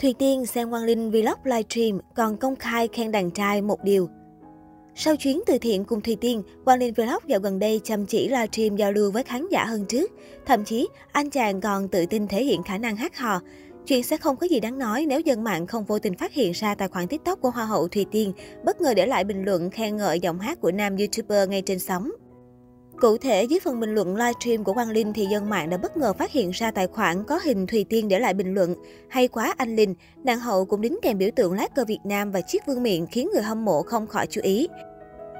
[0.00, 4.08] Thùy Tiên xem Quang Linh vlog livestream còn công khai khen đàn trai một điều.
[4.94, 8.28] Sau chuyến từ thiện cùng Thùy Tiên, Quang Linh Vlog dạo gần đây chăm chỉ
[8.28, 10.10] livestream giao lưu với khán giả hơn trước.
[10.46, 13.40] Thậm chí, anh chàng còn tự tin thể hiện khả năng hát hò.
[13.86, 16.52] Chuyện sẽ không có gì đáng nói nếu dân mạng không vô tình phát hiện
[16.52, 18.32] ra tài khoản TikTok của Hoa hậu Thùy Tiên
[18.64, 21.78] bất ngờ để lại bình luận khen ngợi giọng hát của nam YouTuber ngay trên
[21.78, 22.10] sóng.
[23.00, 25.96] Cụ thể, dưới phần bình luận livestream của Quang Linh thì dân mạng đã bất
[25.96, 28.74] ngờ phát hiện ra tài khoản có hình Thùy Tiên để lại bình luận.
[29.08, 29.94] Hay quá anh Linh,
[30.24, 33.06] nàng hậu cũng đính kèm biểu tượng lá cờ Việt Nam và chiếc vương miện
[33.06, 34.68] khiến người hâm mộ không khỏi chú ý.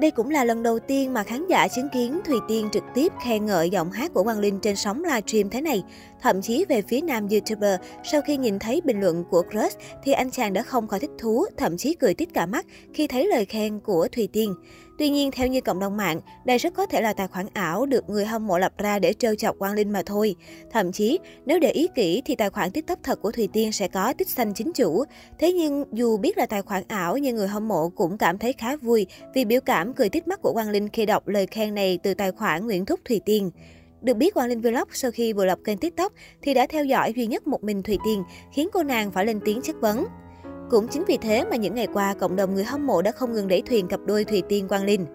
[0.00, 3.12] Đây cũng là lần đầu tiên mà khán giả chứng kiến Thùy Tiên trực tiếp
[3.24, 5.82] khen ngợi giọng hát của Quang Linh trên sóng livestream thế này.
[6.26, 10.12] Thậm chí về phía nam YouTuber, sau khi nhìn thấy bình luận của Crush thì
[10.12, 13.26] anh chàng đã không khỏi thích thú, thậm chí cười tít cả mắt khi thấy
[13.26, 14.54] lời khen của Thùy Tiên.
[14.98, 17.86] Tuy nhiên, theo như cộng đồng mạng, đây rất có thể là tài khoản ảo
[17.86, 20.34] được người hâm mộ lập ra để trêu chọc Quang Linh mà thôi.
[20.72, 23.88] Thậm chí, nếu để ý kỹ thì tài khoản TikTok thật của Thùy Tiên sẽ
[23.88, 25.04] có tích xanh chính chủ.
[25.38, 28.52] Thế nhưng, dù biết là tài khoản ảo nhưng người hâm mộ cũng cảm thấy
[28.52, 31.74] khá vui vì biểu cảm cười tít mắt của Quang Linh khi đọc lời khen
[31.74, 33.50] này từ tài khoản Nguyễn Thúc Thùy Tiên.
[34.02, 37.12] Được biết Quang Linh Vlog sau khi vừa lập kênh TikTok thì đã theo dõi
[37.16, 40.06] duy nhất một mình Thùy Tiên, khiến cô nàng phải lên tiếng chất vấn.
[40.70, 43.32] Cũng chính vì thế mà những ngày qua, cộng đồng người hâm mộ đã không
[43.32, 45.06] ngừng đẩy thuyền cặp đôi Thùy Tiên Quang Linh.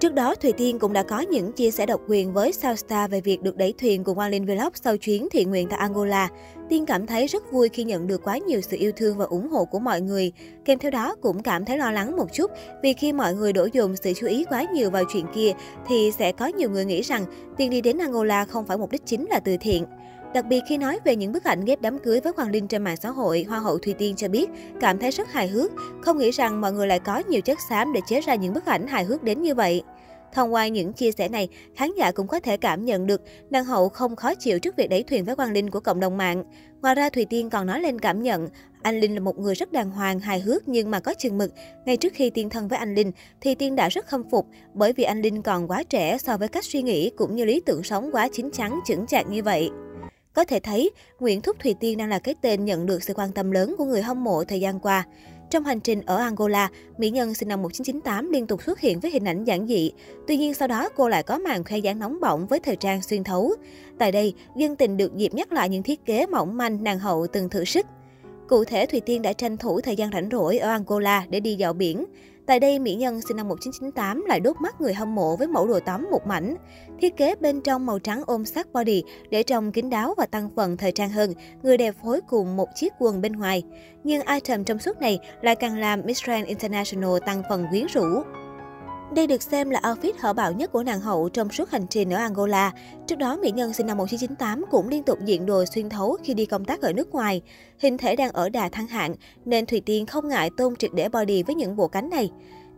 [0.00, 3.10] Trước đó, Thùy Tiên cũng đã có những chia sẻ độc quyền với Sao Star
[3.10, 6.28] về việc được đẩy thuyền cùng Quang Linh Vlog sau chuyến thiện nguyện tại Angola.
[6.68, 9.48] Tiên cảm thấy rất vui khi nhận được quá nhiều sự yêu thương và ủng
[9.48, 10.32] hộ của mọi người.
[10.64, 12.50] Kèm theo đó cũng cảm thấy lo lắng một chút
[12.82, 15.52] vì khi mọi người đổ dồn sự chú ý quá nhiều vào chuyện kia
[15.86, 17.24] thì sẽ có nhiều người nghĩ rằng
[17.56, 19.84] Tiên đi đến Angola không phải mục đích chính là từ thiện.
[20.34, 22.84] Đặc biệt khi nói về những bức ảnh ghép đám cưới với Hoàng Linh trên
[22.84, 26.18] mạng xã hội, Hoa hậu Thùy Tiên cho biết cảm thấy rất hài hước, không
[26.18, 28.86] nghĩ rằng mọi người lại có nhiều chất xám để chế ra những bức ảnh
[28.86, 29.82] hài hước đến như vậy.
[30.32, 33.64] Thông qua những chia sẻ này, khán giả cũng có thể cảm nhận được nàng
[33.64, 36.44] hậu không khó chịu trước việc đẩy thuyền với Quang Linh của cộng đồng mạng.
[36.82, 38.48] Ngoài ra, Thùy Tiên còn nói lên cảm nhận,
[38.82, 41.52] anh Linh là một người rất đàng hoàng, hài hước nhưng mà có chừng mực.
[41.86, 44.92] Ngay trước khi tiên thân với anh Linh, thì Tiên đã rất khâm phục bởi
[44.92, 47.82] vì anh Linh còn quá trẻ so với cách suy nghĩ cũng như lý tưởng
[47.82, 49.70] sống quá chín chắn, chững chạc như vậy.
[50.34, 50.90] Có thể thấy,
[51.20, 53.84] Nguyễn Thúc Thùy Tiên đang là cái tên nhận được sự quan tâm lớn của
[53.84, 55.06] người hâm mộ thời gian qua.
[55.50, 59.10] Trong hành trình ở Angola, mỹ nhân sinh năm 1998 liên tục xuất hiện với
[59.10, 59.92] hình ảnh giản dị.
[60.26, 63.02] Tuy nhiên sau đó cô lại có màn khoe dáng nóng bỏng với thời trang
[63.02, 63.52] xuyên thấu.
[63.98, 67.26] Tại đây, dân tình được dịp nhắc lại những thiết kế mỏng manh nàng hậu
[67.26, 67.86] từng thử sức.
[68.48, 71.54] Cụ thể, Thùy Tiên đã tranh thủ thời gian rảnh rỗi ở Angola để đi
[71.54, 72.04] dạo biển.
[72.46, 75.66] Tại đây, mỹ nhân sinh năm 1998 lại đốt mắt người hâm mộ với mẫu
[75.66, 76.56] đồ tắm một mảnh.
[77.00, 80.50] Thiết kế bên trong màu trắng ôm sát body để trông kín đáo và tăng
[80.56, 81.32] phần thời trang hơn,
[81.62, 83.62] người đẹp phối cùng một chiếc quần bên ngoài.
[84.04, 88.22] Nhưng item trong suốt này lại càng làm Miss Grand International tăng phần quyến rũ.
[89.14, 92.10] Đây được xem là outfit hở bạo nhất của nàng hậu trong suốt hành trình
[92.10, 92.72] ở Angola.
[93.06, 96.34] Trước đó, mỹ nhân sinh năm 1998 cũng liên tục diện đồ xuyên thấu khi
[96.34, 97.42] đi công tác ở nước ngoài.
[97.78, 99.14] Hình thể đang ở đà thăng hạng,
[99.44, 102.30] nên Thùy Tiên không ngại tôn triệt để body với những bộ cánh này.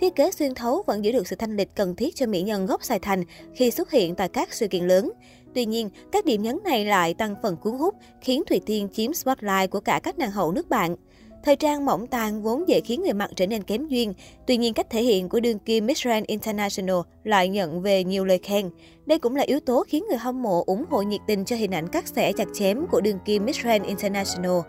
[0.00, 2.66] Thiết kế xuyên thấu vẫn giữ được sự thanh lịch cần thiết cho mỹ nhân
[2.66, 3.24] gốc Sài Thành
[3.54, 5.12] khi xuất hiện tại các sự kiện lớn.
[5.54, 9.14] Tuy nhiên, các điểm nhấn này lại tăng phần cuốn hút, khiến Thùy Tiên chiếm
[9.14, 10.96] spotlight của cả các nàng hậu nước bạn.
[11.44, 14.14] Thời trang mỏng tàn vốn dễ khiến người mặc trở nên kém duyên.
[14.46, 18.24] Tuy nhiên, cách thể hiện của đương kim Miss Grand International lại nhận về nhiều
[18.24, 18.70] lời khen.
[19.06, 21.74] Đây cũng là yếu tố khiến người hâm mộ ủng hộ nhiệt tình cho hình
[21.74, 24.60] ảnh cắt xẻ chặt chém của đương kim Miss Grand International.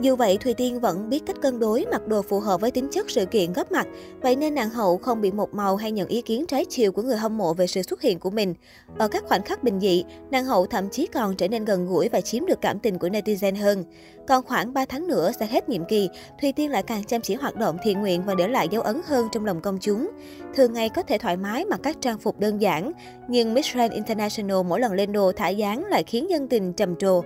[0.00, 2.88] Dù vậy, Thùy Tiên vẫn biết cách cân đối mặc đồ phù hợp với tính
[2.90, 3.86] chất sự kiện góp mặt.
[4.20, 7.02] Vậy nên nàng hậu không bị một màu hay nhận ý kiến trái chiều của
[7.02, 8.54] người hâm mộ về sự xuất hiện của mình.
[8.98, 12.08] Ở các khoảnh khắc bình dị, nàng hậu thậm chí còn trở nên gần gũi
[12.08, 13.84] và chiếm được cảm tình của netizen hơn.
[14.28, 16.08] Còn khoảng 3 tháng nữa sẽ hết nhiệm kỳ,
[16.40, 19.00] Thùy Tiên lại càng chăm chỉ hoạt động thiện nguyện và để lại dấu ấn
[19.04, 20.10] hơn trong lòng công chúng.
[20.54, 22.92] Thường ngày có thể thoải mái mặc các trang phục đơn giản,
[23.28, 26.96] nhưng Miss Grand International mỗi lần lên đồ thả dáng lại khiến dân tình trầm
[26.96, 27.22] trồ.